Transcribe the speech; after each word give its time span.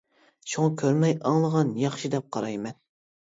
شۇڭا 0.51 0.69
كۆرمەي 0.81 1.13
ئاڭلىغان 1.31 1.69
ياخشى 1.81 2.11
دەپ 2.15 2.27
قارايمەن. 2.39 2.81